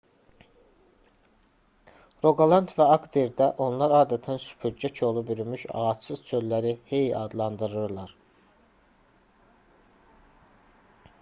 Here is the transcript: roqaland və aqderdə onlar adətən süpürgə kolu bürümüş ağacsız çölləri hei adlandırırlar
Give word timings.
roqaland 2.23 2.71
və 2.77 2.87
aqderdə 2.93 3.49
onlar 3.67 3.93
adətən 3.99 4.41
süpürgə 4.45 4.91
kolu 5.01 5.23
bürümüş 5.29 5.65
ağacsız 5.83 6.23
çölləri 6.31 6.73
hei 6.93 7.13
adlandırırlar 7.19 8.15